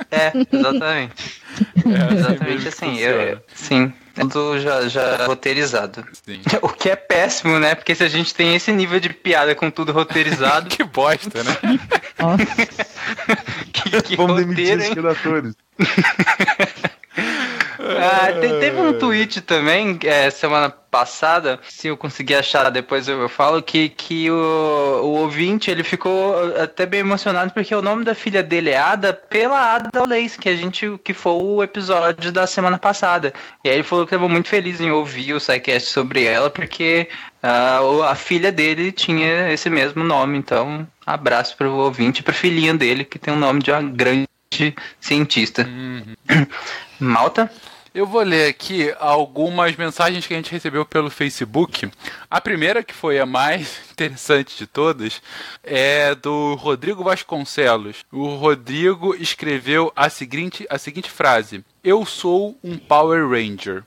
[0.10, 1.42] É, exatamente.
[1.76, 2.86] É, Exatamente mesmo que assim.
[2.92, 3.22] funciona.
[3.24, 3.94] Eu, sim.
[4.16, 6.06] Tudo já, já roteirizado.
[6.26, 6.42] Sim.
[6.62, 7.76] O que é péssimo, né?
[7.76, 11.58] Porque se a gente tem esse nível de piada com tudo roteirizado, Que bosta, né?
[13.74, 14.94] Que, que Vamos demitir roteiro, os hein?
[14.94, 15.56] redatores.
[17.98, 23.22] Ah, te- teve um tweet também, é, semana passada, se eu conseguir achar depois eu,
[23.22, 28.04] eu falo, que, que o, o ouvinte ele ficou até bem emocionado porque o nome
[28.04, 32.30] da filha dele é Ada pela Ada Leis, que a gente que foi o episódio
[32.32, 33.34] da semana passada.
[33.64, 37.08] E aí ele falou que estava muito feliz em ouvir o SciCast sobre ela, porque
[37.42, 40.38] ah, o- a filha dele tinha esse mesmo nome.
[40.38, 44.28] Então, abraço pro ouvinte e pra filhinha dele, que tem o nome de uma grande
[45.00, 45.66] cientista.
[47.00, 47.50] Malta?
[47.94, 51.92] Eu vou ler aqui algumas mensagens que a gente recebeu pelo Facebook.
[52.30, 55.22] A primeira, que foi a mais interessante de todas,
[55.62, 58.06] é do Rodrigo Vasconcelos.
[58.10, 63.84] O Rodrigo escreveu a seguinte, a seguinte frase: Eu sou um Power Ranger.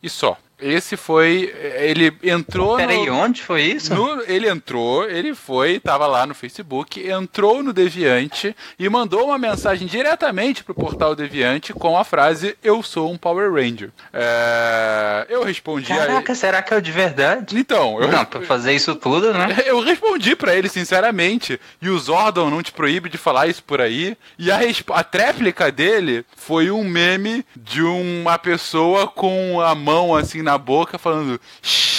[0.00, 0.38] E só.
[0.60, 1.54] Esse foi.
[1.78, 2.76] Ele entrou.
[2.76, 3.14] Peraí, no...
[3.14, 3.94] onde foi isso?
[3.94, 9.38] No- ele entrou, ele foi, tava lá no Facebook, entrou no Deviante e mandou uma
[9.38, 13.90] mensagem diretamente pro portal Deviante com a frase Eu sou um Power Ranger.
[14.12, 17.58] É, eu respondi a Caraca, será que é o de verdade?
[17.58, 19.56] Então, eu, Não, pra fazer isso tudo, né?
[19.66, 21.60] eu respondi pra ele sinceramente.
[21.80, 24.16] E o Zordon não te proíbe de falar isso por aí.
[24.38, 30.14] E a, resp- a tréplica dele foi um meme de uma pessoa com a mão
[30.14, 31.38] assim na boca falando.
[31.62, 31.97] "Shh",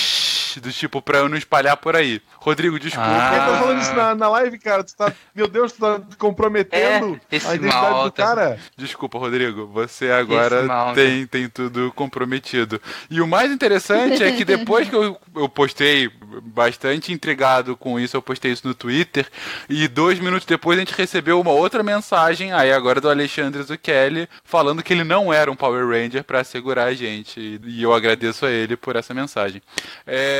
[0.58, 2.22] Do tipo, pra eu não espalhar por aí.
[2.38, 3.10] Rodrigo, desculpa.
[3.10, 3.30] Ah.
[3.30, 4.84] Quem tá falando isso na, na live, cara?
[4.84, 8.58] Tu tá, meu Deus, tu tá comprometendo É, esse a identidade do cara.
[8.78, 9.68] Desculpa, Rodrigo.
[9.68, 12.82] Você agora tem, tem tudo comprometido.
[13.10, 16.10] E o mais interessante é que depois que eu, eu postei,
[16.44, 19.28] bastante intrigado com isso, eu postei isso no Twitter.
[19.68, 24.30] E dois minutos depois a gente recebeu uma outra mensagem, aí agora do Alexandre Zucchelli,
[24.44, 27.40] falando que ele não era um Power Ranger pra segurar a gente.
[27.40, 29.62] E, e eu agradeço a ele por essa mensagem.
[30.06, 30.39] É.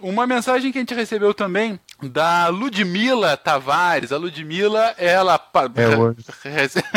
[0.00, 4.10] Uma mensagem que a gente recebeu também da Ludmila Tavares.
[4.10, 5.40] A Ludmila, ela.
[5.76, 5.88] É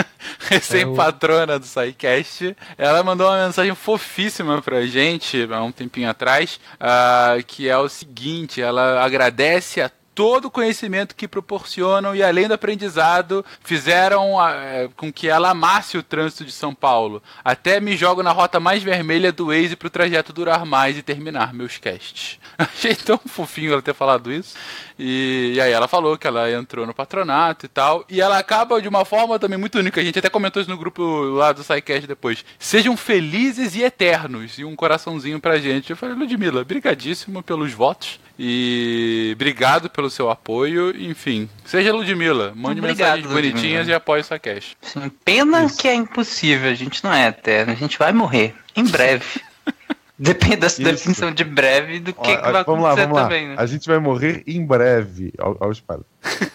[0.49, 2.55] Recém-patrona do SciCast.
[2.77, 7.87] Ela mandou uma mensagem fofíssima pra gente há um tempinho atrás, ah, que é o
[7.87, 14.51] seguinte: ela agradece a todo o conhecimento que proporcionam e além do aprendizado fizeram ah,
[14.51, 17.21] eh, com que ela amasse o trânsito de São Paulo.
[17.45, 21.53] Até me jogo na rota mais vermelha do Waze pro trajeto durar mais e terminar
[21.53, 22.39] meus casts.
[22.58, 24.56] Achei tão fofinho ela ter falado isso.
[24.97, 28.03] E, e aí ela falou que ela entrou no patronato e tal.
[28.10, 30.01] E ela acaba de uma forma também muito única.
[30.01, 31.03] A gente até comentou isso no grupo
[31.36, 32.43] lá do SciCast depois.
[32.58, 34.58] Sejam felizes e eternos.
[34.58, 35.91] E um coraçãozinho pra gente.
[35.91, 38.19] Eu falei, Ludmilla, brigadíssimo pelos votos.
[38.39, 40.91] E obrigado pelo seu apoio.
[40.95, 42.54] Enfim, seja Ludmilla.
[42.56, 43.89] Mande Obrigado, mensagens bonitinhas Ludmilla.
[43.91, 44.78] e apoie o SciCast.
[44.82, 48.54] Sim, Pena que é impossível, a gente não é eterno, a gente vai morrer.
[48.76, 49.26] Em breve.
[50.19, 50.82] Depende da Isso.
[50.82, 53.23] definição de breve do que, Ó, que vai vamos lá, acontecer vamos lá.
[53.23, 53.56] também, né?
[53.58, 55.32] A gente vai morrer em breve.
[55.38, 56.06] Ao, ao spoiler.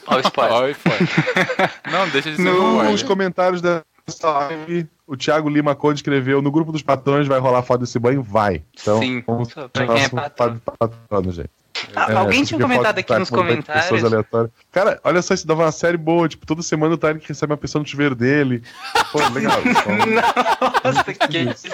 [0.09, 0.55] Olha o spoiler.
[0.57, 1.71] Olha.
[1.93, 2.43] Não, deixa de ser.
[2.43, 3.85] Nos comentários dessa
[4.25, 8.21] live, o Thiago Lima Conde escreveu: no grupo dos patrões vai rolar foto desse banho?
[8.21, 8.63] Vai.
[8.81, 11.31] Então, Sim, vamos pra pro quem é patrão.
[11.31, 11.51] gente.
[11.95, 14.05] Ah, É, Alguém tinha comentado aqui do nos mandando Pessoas comentários.
[14.05, 14.51] aleatórias.
[14.71, 16.29] Cara, olha só, isso dava uma série boa.
[16.29, 18.63] Tipo, toda semana o Tarek recebe uma pessoa no chuveiro dele.
[19.11, 19.61] Pô, legal.
[19.65, 21.69] Então, Nossa, que isso.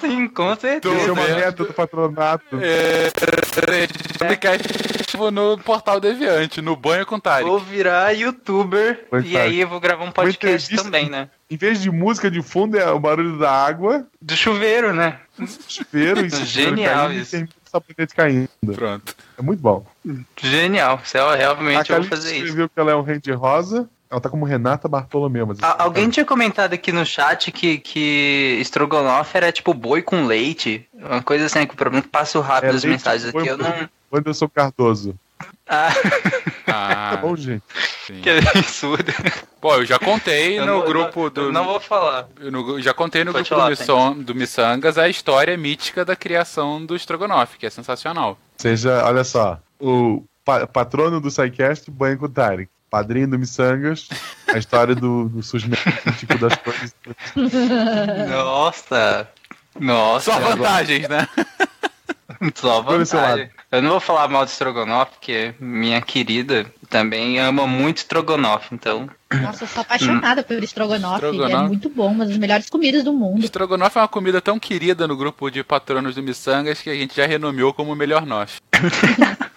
[0.00, 1.12] Sim, com Isso é certeza.
[1.12, 2.56] uma meta do patronato.
[2.60, 3.10] É,
[4.18, 4.68] podcast
[5.32, 7.48] no portal Deviante, no banho com Tarek.
[7.48, 9.40] Vou virar youtuber Pois e tá.
[9.40, 11.28] aí eu vou gravar um podcast também, né?
[11.50, 15.18] Em vez de música de fundo, é o barulho da água, Do chuveiro, né?
[15.68, 17.44] chuveiro e chuveiro Genial caindo, e isso.
[17.72, 18.48] Sabonete caindo.
[18.74, 19.16] Pronto.
[19.38, 19.84] É muito bom.
[20.40, 21.00] Genial.
[21.02, 22.44] A realmente eu vou Kalista fazer isso.
[22.44, 23.88] escreveu que ela é um Ranger rosa.
[24.10, 25.58] Ela tá como Renata Bartolomeu, mas...
[25.62, 30.86] A- alguém tinha comentado aqui no chat que, que estrogonofe era tipo boi com leite.
[30.92, 33.46] Uma coisa assim, que o problema é que passo rápido É as mensagens aqui.
[33.48, 33.88] Eu não.
[34.12, 35.14] Anderson Cardoso.
[35.66, 35.88] Ah,
[36.74, 37.62] Ah, Tá bom, gente.
[38.06, 38.20] sim.
[38.20, 39.12] que absurdo.
[39.60, 41.52] Pô, eu já contei Eu no não- grupo eu do.
[41.52, 42.28] Não vou falar.
[42.40, 46.04] eu no- já contei no Pode grupo do, falar, Misson, do Missangas a história mítica
[46.04, 48.38] da criação do Estrogonofe, que é sensacional.
[48.56, 52.70] Seja, olha só, o pa- patrono do SciCast, banho com o Tarek.
[52.90, 54.06] Padrinho do Missangas,
[54.52, 56.94] a história do, do surgimento científico das coisas.
[58.28, 59.28] Nossa.
[59.80, 60.30] Nossa.
[60.32, 61.26] Só vantagens, né?
[62.54, 63.50] Só vantagem.
[63.70, 69.08] Eu não vou falar mal de estrogonofe, porque minha querida também ama muito estrogonofe, então.
[69.32, 71.24] Nossa, eu sou apaixonada por estrogonofe.
[71.24, 71.54] Estrogonofe.
[71.54, 73.44] É muito bom, uma das melhores comidas do mundo.
[73.44, 77.16] Estrogonofe é uma comida tão querida no grupo de patronos do Missangas que a gente
[77.16, 78.60] já renomeou como o melhor nós.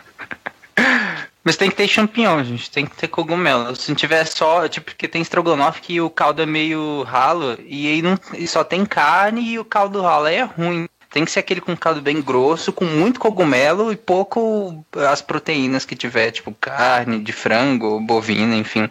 [1.43, 2.71] Mas tem que ter champignon, gente.
[2.71, 3.75] Tem que ter cogumelo.
[3.75, 7.87] Se não tiver só, tipo, porque tem estrogonofe que o caldo é meio ralo e
[7.87, 10.87] aí não, e só tem carne e o caldo ralo aí é ruim.
[11.15, 15.85] Tem que ser aquele com caldo bem grosso, com muito cogumelo e pouco as proteínas
[15.85, 18.89] que tiver, tipo carne de frango, bovina, enfim.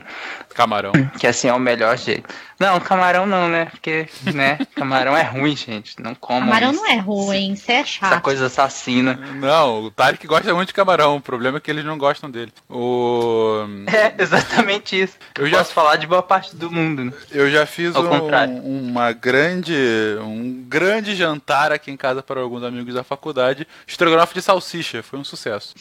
[0.54, 0.92] Camarão.
[1.18, 2.32] Que assim é o melhor jeito.
[2.58, 3.64] Não, camarão não, né?
[3.66, 4.58] Porque, né?
[4.76, 6.00] Camarão é ruim, gente.
[6.00, 6.40] Não como.
[6.40, 6.80] Camarão isso.
[6.80, 8.22] não é ruim, isso é Essa chato.
[8.22, 9.14] coisa assassina.
[9.34, 11.16] Não, o Tarek gosta muito de camarão.
[11.16, 12.52] O problema é que eles não gostam dele.
[12.70, 13.64] O...
[13.92, 15.16] É, exatamente isso.
[15.38, 17.04] Eu já- posso falar de boa parte do mundo.
[17.06, 17.12] né?
[17.32, 19.74] Eu já fiz um- uma grande,
[20.20, 23.66] um grande jantar aqui em casa para alguns amigos da faculdade.
[23.86, 25.74] Estrogonofe de salsicha, foi um sucesso.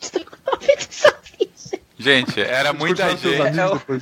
[0.00, 1.09] Estrogonofe de salsicha.
[2.00, 3.28] Gente, era muita gente.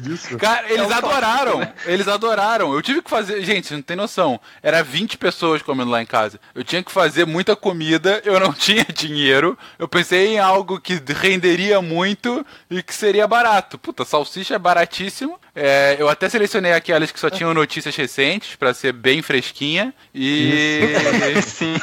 [0.01, 0.39] disso?
[0.39, 1.53] Cara, eles É um adoraram.
[1.59, 1.73] tópico, né?
[1.93, 2.73] Eles adoraram.
[2.73, 3.43] Eu tive que fazer.
[3.43, 4.41] Gente, não tem noção.
[4.63, 6.39] Era 20 pessoas comendo lá em casa.
[6.55, 8.23] Eu tinha que fazer muita comida.
[8.25, 9.59] Eu não tinha dinheiro.
[9.79, 13.77] Eu pensei em algo que renderia muito e que seria barato.
[13.77, 15.39] Puta, salsicha é baratíssimo.
[15.55, 19.93] É, eu até selecionei aquelas que só tinham notícias recentes pra ser bem fresquinha.
[20.15, 20.81] E.
[21.45, 21.75] Sim.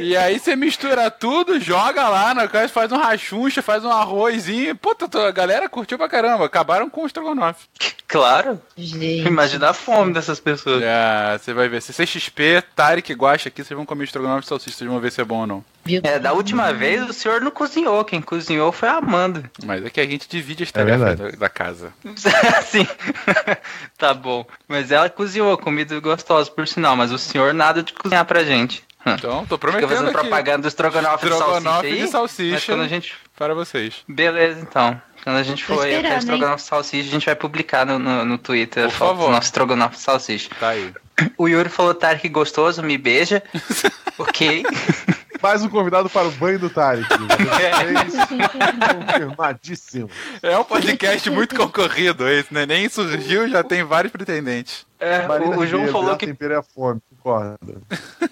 [0.00, 4.74] E aí você mistura tudo, joga lá na casa, faz um rachuncha, faz um arrozinho.
[4.76, 6.44] Puta, a galera curtiu pra caramba.
[6.46, 7.66] Acabaram com o estrogonofe.
[8.06, 8.60] Claro.
[8.76, 9.26] Gente.
[9.26, 10.82] Imagina a fome dessas pessoas.
[10.82, 11.82] É, você vai ver.
[11.82, 15.24] CCXP, Tarek gosta aqui, vocês vão comer estrogonofe de salsicha, vocês vão ver se é
[15.24, 15.64] bom ou não.
[16.02, 18.04] É, da última vez o senhor não cozinhou.
[18.04, 19.50] Quem cozinhou foi a Amanda.
[19.64, 21.32] Mas é que a gente divide as É tarefas verdade.
[21.32, 21.92] da, da casa.
[22.66, 22.86] Sim.
[23.96, 24.44] tá bom.
[24.66, 26.96] Mas ela cozinhou comida gostosa, por sinal.
[26.96, 28.82] Mas o senhor nada de cozinhar pra gente.
[29.14, 32.04] Então, tô Fica prometendo fazendo aqui propaganda do estrogonofe, Estrogonofe de de salsicha.
[32.04, 32.54] aí, salsicha.
[32.54, 33.14] Mas quando a gente...
[33.36, 33.94] para vocês.
[34.08, 35.00] Beleza, então.
[35.24, 38.84] Quando a gente for estrogonofe de salsicha, a gente vai publicar no, no, no Twitter
[38.84, 39.26] Por a foto favor.
[39.26, 40.50] do nosso estrogonofe de salsicha.
[40.58, 40.92] Tá aí.
[41.36, 43.42] O Yuri falou, Tarek gostoso, me beija.
[44.18, 44.64] ok.
[45.40, 47.06] Mais um convidado para o banho do Tarek.
[49.06, 50.10] Confirmadíssimo.
[50.42, 52.66] É um podcast muito concorrido esse, né?
[52.66, 54.84] Nem surgiu, já tem vários pretendentes.
[54.98, 57.58] É, Marina o, o João Ribeiro, falou que tempero a fome, concorda.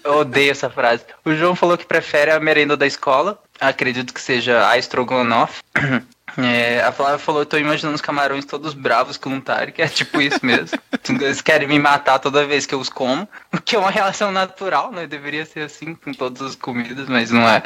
[0.03, 1.05] Eu odeio essa frase.
[1.23, 3.41] O João falou que prefere a merenda da escola.
[3.59, 5.61] Acredito que seja a estrogonofe.
[6.37, 9.87] É, a Flávia falou, eu tô imaginando os camarões todos bravos com o Tarek, é
[9.87, 10.77] tipo isso mesmo.
[11.09, 14.31] Eles querem me matar toda vez que eu os como, o que é uma relação
[14.31, 15.07] natural, né?
[15.07, 17.63] Deveria ser assim com todas as comidas, mas não é.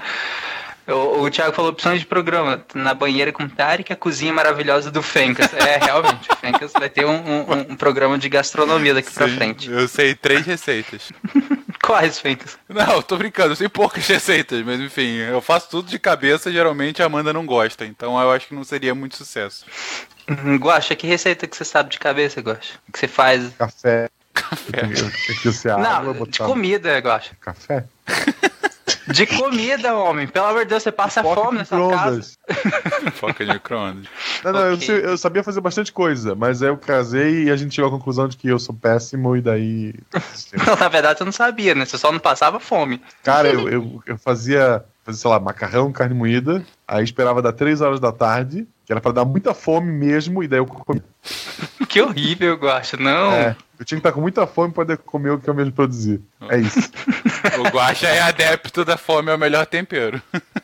[0.87, 2.65] O, o Thiago falou opções de programa.
[2.73, 5.53] Na banheira com o Tarek, a cozinha maravilhosa do Fencas.
[5.53, 9.35] É, realmente, o Fencas vai ter um, um- um programa de gastronomia daqui pra Sim,
[9.35, 9.69] frente.
[9.69, 11.11] Eu sei três receitas.
[11.83, 12.57] Quais, Fencas?
[12.69, 17.01] Não, tô brincando, eu sei poucas receitas, mas enfim, eu faço tudo de cabeça, geralmente
[17.01, 19.65] a Amanda não gosta, então eu acho que não seria muito sucesso.
[20.29, 22.73] Hum, Guaxa, que receita que você sabe de cabeça, Guaxa?
[22.93, 23.49] Que você faz?
[23.57, 24.09] Café.
[24.33, 24.81] Café.
[25.41, 27.31] Que água, Não, de botar comida, Guaxa.
[27.41, 27.83] café.
[29.13, 30.27] De comida, homem.
[30.27, 32.21] Pelo amor de Deus, você passa Foca fome nessa casa.
[33.13, 34.05] Foca de micro-ondas.
[34.43, 34.85] Não, não, eu, Ok.
[34.85, 37.91] sei- eu sabia fazer bastante coisa, mas aí eu casei e a gente chegou à
[37.91, 39.93] conclusão de que eu sou péssimo e daí.
[40.65, 41.85] Não, na verdade, você não sabia, né?
[41.85, 43.01] Você só não passava fome.
[43.23, 47.81] Cara, eu, eu, eu fazia, fazia, sei lá, macarrão, carne moída, aí esperava dar 3
[47.81, 51.03] horas da tarde, era pra dar muita fome mesmo, e daí eu comia.
[51.89, 52.95] Que horrível, Guaxa.
[52.95, 53.33] Não.
[53.33, 55.73] É, eu tinha que estar com muita fome pra poder comer o que eu mesmo
[55.73, 56.21] produzi.
[56.49, 56.89] É isso.
[57.59, 60.21] O Guaxa é adepto da fome, é o melhor tempero.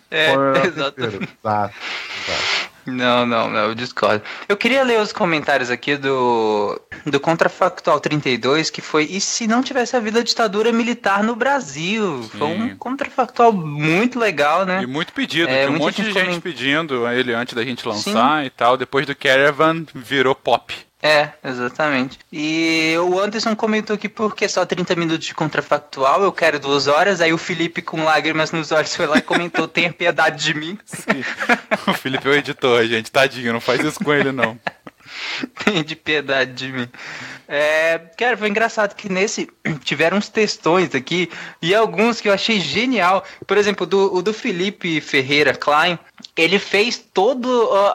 [0.09, 0.91] É, era exato.
[1.01, 1.23] tempero.
[1.23, 1.75] Exato.
[2.23, 2.56] exato.
[2.87, 4.23] Não, não, não, eu discordo.
[4.47, 9.61] Eu queria ler os comentários aqui do, do Contrafactual 32, que foi e se não
[9.61, 12.23] tivesse havido a ditadura militar no Brasil?
[12.37, 12.75] Foi um Sim.
[12.77, 14.81] contrafactual muito legal, né?
[14.83, 17.87] E muito pedido, É, tinha um monte de gente coment- pedindo ele antes da gente
[17.87, 18.77] lançar e tal.
[18.77, 20.73] Depois do Caravan, virou pop.
[21.01, 22.17] É, exatamente.
[22.31, 27.21] E o Anderson comentou aqui porque só 30 minutos de contrafactual, eu quero duas horas.
[27.21, 30.77] Aí o Felipe, com lágrimas nos olhos, foi lá e comentou: tenha piedade de mim.
[31.87, 33.11] O Felipe é o editor, gente.
[33.11, 34.59] Tadinho, não faz isso com ele, não.
[35.63, 36.89] Tem de piedade de mim.
[37.47, 39.49] É, cara, foi engraçado que nesse
[39.83, 41.29] tiveram uns textões aqui
[41.61, 43.23] e alguns que eu achei genial.
[43.45, 45.97] Por exemplo, do, o do Felipe Ferreira Klein,
[46.35, 46.97] ele fez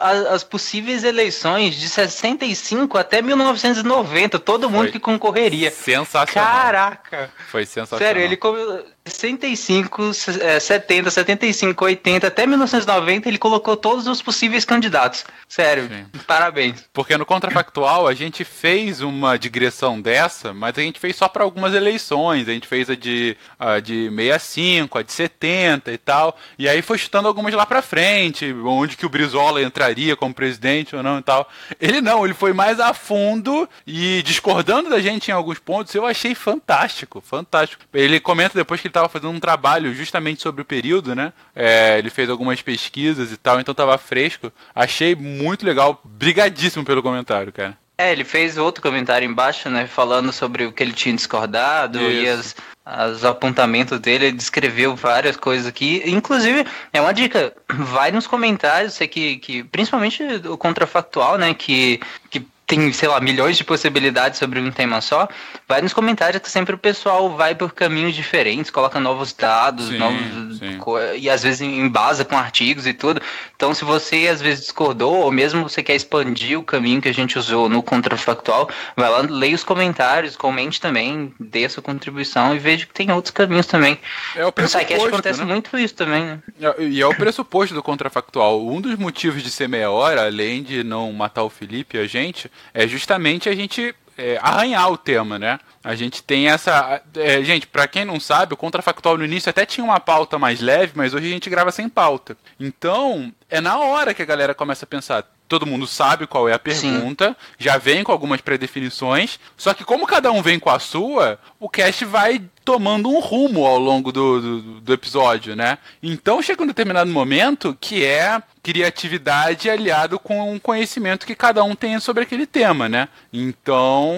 [0.01, 5.69] a- as possíveis eleições de 65 até 1990, todo mundo Foi que concorreria.
[5.71, 6.51] Sensacional.
[6.51, 7.29] Caraca!
[7.49, 7.99] Foi sensacional.
[8.05, 14.21] Sério, ele come- 65, se- é, 70, 75, 80, até 1990 ele colocou todos os
[14.21, 15.25] possíveis candidatos.
[15.47, 16.05] Sério, Sim.
[16.25, 16.83] parabéns.
[16.93, 21.43] Porque no Contrafactual a gente fez uma digressão dessa, mas a gente fez só para
[21.43, 22.47] algumas eleições.
[22.47, 26.37] A gente fez a de, a de 65, a de 70 e tal.
[26.57, 30.95] E aí foi chutando algumas lá pra frente, onde que o Brizola entraria como presidente
[30.95, 31.47] ou não e tal.
[31.79, 35.93] Ele não, ele foi mais a fundo e discordando da gente em alguns pontos.
[35.93, 37.83] Eu achei fantástico, fantástico.
[37.93, 41.33] Ele comenta depois que ele estava fazendo um trabalho justamente sobre o período, né?
[41.55, 44.51] É, ele fez algumas pesquisas e tal, então tava fresco.
[44.73, 46.01] Achei muito legal.
[46.03, 47.77] Brigadíssimo pelo comentário, cara.
[47.97, 49.85] É, ele fez outro comentário embaixo, né?
[49.85, 52.55] Falando sobre o que ele tinha discordado e Isso.
[52.85, 54.25] as, os apontamentos dele.
[54.25, 56.01] Ele descreveu várias coisas aqui.
[56.05, 61.53] Inclusive, é uma dica: vai nos comentários, sei que, que principalmente o contrafactual, né?
[61.53, 61.99] Que,
[62.31, 65.27] que tem, sei lá, milhões de possibilidades sobre um tema só.
[65.67, 69.97] Vai nos comentários que sempre o pessoal vai por caminhos diferentes, coloca novos dados, Sim,
[69.97, 70.79] novos sim.
[71.19, 73.21] e às vezes embasa com artigos e tudo.
[73.55, 77.13] Então, se você às vezes discordou, ou mesmo você quer expandir o caminho que a
[77.13, 82.55] gente usou no contrafactual, vai lá, leia os comentários, comente também, dê a sua contribuição
[82.55, 83.99] e veja que tem outros caminhos também.
[84.35, 85.45] É o No SciCast pressuposto, acontece né?
[85.45, 86.39] muito isso também, né?
[86.79, 88.65] E é o pressuposto do contrafactual.
[88.65, 92.07] Um dos motivos de ser meia hora, além de não matar o Felipe e a
[92.07, 95.59] gente, é justamente a gente é, arranhar o tema, né?
[95.83, 97.01] A gente tem essa.
[97.15, 100.61] é, gente, pra quem não sabe, o contrafactual no início até tinha uma pauta mais
[100.61, 102.37] leve, mas hoje a gente grava sem pauta.
[102.59, 105.25] Então, é na hora que a galera começa a pensar.
[105.45, 110.07] Todo mundo sabe qual é a pergunta, já vem com algumas predefinições, só que como
[110.07, 114.41] cada um vem com a sua, o cast vai tomando um rumo ao longo do,
[114.41, 115.77] do, do episódio, né?
[116.01, 121.75] Então chega um determinado momento que é criatividade aliado com o conhecimento que cada um
[121.75, 123.09] tem sobre aquele tema, né?
[123.33, 124.09] Então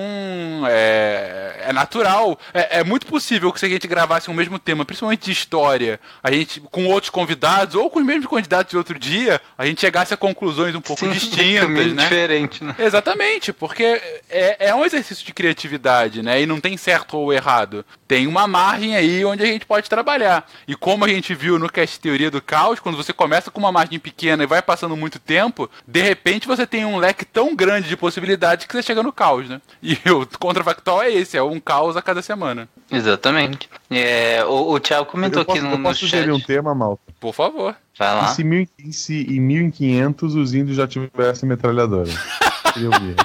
[0.70, 4.86] é, é natural, é, é muito possível que se a gente gravasse o mesmo tema,
[4.86, 9.00] principalmente de história, a gente com outros convidados ou com os mesmos candidatos de outro
[9.00, 12.04] dia, a gente chegasse a conclusões um pouco Sim, distintas, né?
[12.04, 12.76] diferente, né?
[12.78, 16.40] Exatamente, porque é, é um exercício de criatividade, né?
[16.40, 17.84] E não tem certo ou errado.
[18.08, 20.46] Tem uma margem aí onde a gente pode trabalhar.
[20.68, 23.72] E como a gente viu no cast Teoria do Caos, quando você começa com uma
[23.72, 27.88] margem pequena e vai passando muito tempo, de repente você tem um leque tão grande
[27.88, 29.62] de possibilidades que você chega no caos, né?
[29.82, 32.68] E o contrafactual é esse, é um caos a cada semana.
[32.92, 33.70] Exatamente.
[33.90, 36.30] É, o, o Thiago comentou Eu posso, aqui no, eu no posso chat.
[36.30, 37.02] um tema, Malta?
[37.20, 37.76] Por favor.
[37.98, 38.28] Vai E lá.
[38.28, 42.10] se, mil, e se em 1500 os índios já tivessem metralhadora?
[42.74, 43.16] Queria ouvir.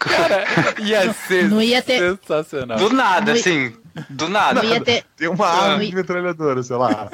[0.00, 0.44] Cara,
[0.80, 2.78] ia ser Não ia ter- sensacional.
[2.78, 3.76] Do nada, Não ia- assim.
[4.08, 4.62] Do nada.
[4.62, 5.84] Não ia ter, Tem uma arma Não.
[5.84, 7.10] de metralhadora, sei lá.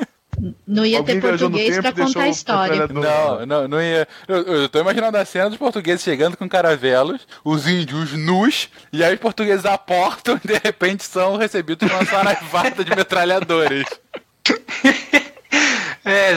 [0.66, 2.87] não ia Alguém ter português deixou contar a história.
[2.87, 4.07] Não, não, não ia.
[4.29, 9.03] Eu, eu tô imaginando a cena dos portugueses chegando com caravelos, os índios nus, e
[9.03, 13.87] aí os portugueses aportam e de repente são recebidos com uma saraivada de metralhadores.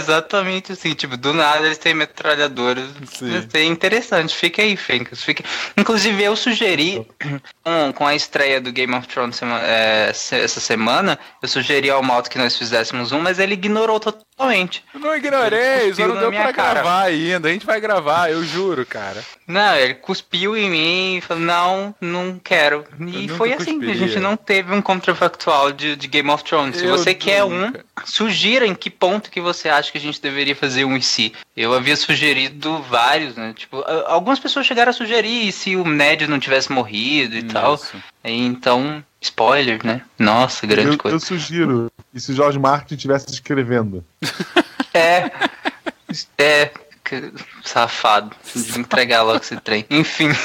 [0.09, 2.89] Exatamente assim, tipo, do nada eles têm metralhadoras.
[3.53, 5.23] É interessante, fica aí, Fencas.
[5.23, 5.43] Fica...
[5.77, 7.05] Inclusive, eu sugeri,
[7.63, 12.29] com, com a estreia do Game of Thrones é, essa semana, eu sugeri ao Malto
[12.29, 14.28] que nós fizéssemos um, mas ele ignorou totalmente.
[14.93, 16.73] Eu não ignorei, só não deu pra cara.
[16.81, 17.49] gravar ainda.
[17.49, 19.23] A gente vai gravar, eu juro, cara.
[19.47, 22.85] Não, ele cuspiu em mim e falou, não, não quero.
[23.07, 23.95] E foi assim, a cuspiria.
[23.95, 26.77] gente não teve um contrafactual de, de Game of Thrones.
[26.77, 27.79] Se Eu você quer nunca.
[27.79, 31.01] um, sugira em que ponto que você acha que a gente deveria fazer um em
[31.01, 31.33] si.
[31.57, 33.53] Eu havia sugerido vários, né?
[33.55, 37.75] Tipo, a- algumas pessoas chegaram a sugerir se o Ned não tivesse morrido e tal.
[37.75, 37.93] Isso.
[38.23, 40.01] Então, spoiler, né?
[40.17, 41.15] Nossa, grande Eu, coisa.
[41.15, 44.03] eu sugiro, e se Jorge Martin estivesse escrevendo?
[44.93, 45.29] É.
[46.37, 46.71] É.
[47.09, 48.35] que- Safado.
[48.55, 49.85] De entregar logo esse trem.
[49.89, 50.29] Enfim.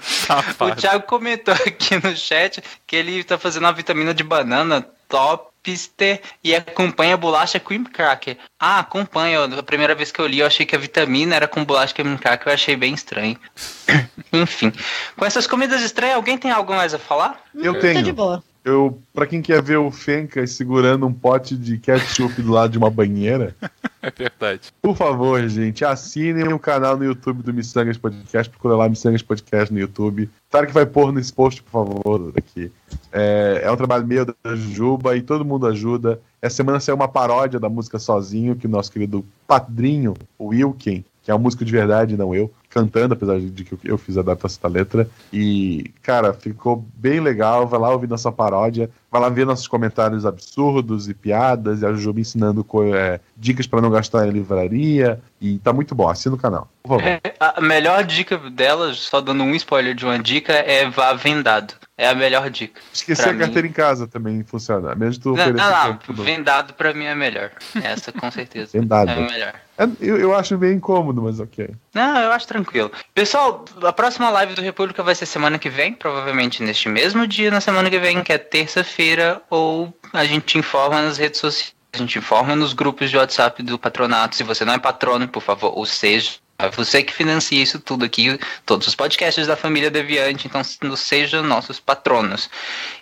[0.00, 0.80] O Safado.
[0.80, 6.54] Thiago comentou aqui no chat que ele tá fazendo uma vitamina de banana topster e
[6.54, 8.38] acompanha bolacha cream cracker.
[8.58, 9.44] Ah, acompanha.
[9.44, 12.16] A primeira vez que eu li, eu achei que a vitamina era com bolacha cream
[12.16, 13.38] cracker, eu achei bem estranho.
[14.32, 14.72] Enfim.
[15.16, 17.38] Com essas comidas estranhas, alguém tem algo mais a falar?
[17.54, 18.14] Eu Tô de tenho.
[18.14, 18.42] boa.
[18.64, 22.78] Eu, pra quem quer ver o Fencas segurando um pote de ketchup do lado de
[22.78, 23.54] uma banheira,
[24.02, 24.72] É verdade.
[24.80, 28.50] por favor, gente, assinem o canal no YouTube do Missangas Podcast.
[28.50, 30.28] Procura lá Missangas Podcast no YouTube.
[30.50, 32.72] Claro que vai pôr nesse post, por favor, aqui.
[33.12, 36.20] É, é um trabalho meu da Juba e todo mundo ajuda.
[36.40, 41.04] Essa semana saiu uma paródia da música Sozinho, que o nosso querido padrinho, o Wilken,
[41.22, 44.20] que é uma música de verdade, não eu, cantando, apesar de que eu fiz a
[44.20, 45.10] adaptação da letra.
[45.32, 47.66] E, cara, ficou bem legal.
[47.66, 51.92] Vai lá ouvir nossa paródia, vai lá ver nossos comentários absurdos e piadas, e a
[51.92, 55.20] Jujuba ensinando é, dicas para não gastar em livraria.
[55.40, 57.02] E tá muito bom, assina o canal, por favor.
[57.02, 61.74] É, a melhor dica dela, só dando um spoiler de uma dica, é vá vendado.
[62.00, 62.80] É a melhor dica.
[62.92, 64.94] Esquecer a carteira em casa também funciona.
[64.94, 67.50] Mesmo tu Não, não, não, vendado pra mim é melhor.
[67.82, 68.70] Essa com certeza.
[68.72, 69.10] Vendado.
[69.10, 69.54] É a melhor.
[69.76, 71.70] É, Eu, eu acho meio incômodo, mas ok.
[71.94, 72.90] Não, eu acho tranquilo.
[73.14, 77.50] Pessoal, a próxima live do República vai ser semana que vem, provavelmente neste mesmo dia,
[77.50, 78.99] na semana que vem, que é terça-feira,
[79.48, 81.74] ou a gente informa nas redes sociais.
[81.92, 84.36] A gente informa nos grupos de WhatsApp do patronato.
[84.36, 86.32] Se você não é patrono, por favor, ou seja.
[86.76, 90.62] Você que financia isso tudo aqui, todos os podcasts da família Deviante, então
[90.94, 92.50] sejam nossos patronos.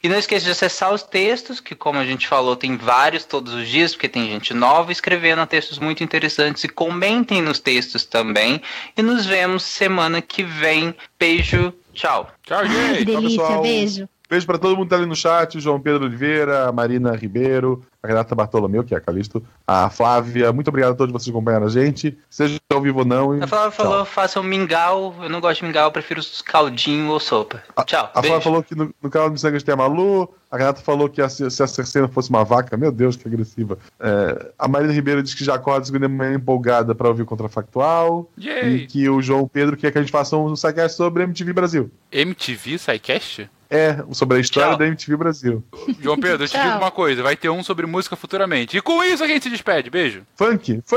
[0.01, 3.53] E não esqueça de acessar os textos, que como a gente falou, tem vários todos
[3.53, 6.63] os dias, porque tem gente nova escrevendo textos muito interessantes.
[6.63, 8.63] E comentem nos textos também.
[8.97, 10.95] E nos vemos semana que vem.
[11.19, 12.31] Beijo, tchau.
[12.45, 13.05] Tchau, Ai, que gente.
[13.07, 13.63] delícia, pessoal.
[13.63, 14.09] beijo.
[14.29, 18.07] Beijo pra todo mundo que tá ali no chat: João Pedro Oliveira, Marina Ribeiro, a
[18.07, 20.53] Renata Bartolomeu, que é a Calisto, a Flávia.
[20.53, 22.17] Muito obrigado a todos vocês que acompanharam a gente.
[22.31, 23.37] Seja ao vivo ou não.
[23.37, 23.87] e A Flávia tchau.
[23.87, 25.15] falou, façam mingau.
[25.21, 27.63] Eu não gosto de mingau, eu prefiro caldinho ou sopa.
[27.85, 28.11] Tchau.
[28.15, 28.29] A beijo.
[28.35, 30.33] Flávia falou que no, no canal do Missangas tem a Malu.
[30.51, 33.77] A Renata falou que a- se a Cercena fosse uma vaca, meu Deus, que agressiva.
[34.01, 38.31] É, a Marina Ribeiro diz que já acorda segunda manhã empolgada pra ouvir o Contrafactual.
[38.39, 38.87] E Yay.
[38.87, 41.91] que o João Pedro quer que a gente faça um sidecast sobre MTV Brasil.
[42.13, 43.51] MTV SciCast?
[43.71, 44.79] É, sobre a história Tchau.
[44.79, 45.63] da MTV Brasil.
[46.01, 48.77] João Pedro, eu te digo uma coisa: vai ter um sobre música futuramente.
[48.77, 49.91] E com isso a gente se despede.
[49.91, 50.23] Beijo.
[50.37, 50.97] Funk, funk.